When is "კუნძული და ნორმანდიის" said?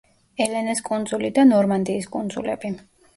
0.87-2.09